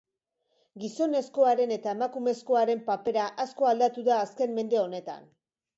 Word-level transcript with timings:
Gizonezkoaren 0.83 1.73
eta 1.77 1.93
emakumezkoaren 1.97 2.83
papera 2.91 3.29
asko 3.47 3.73
aldatu 3.75 4.09
da 4.11 4.21
azken 4.27 4.59
mende 4.59 4.85
honetan. 4.87 5.35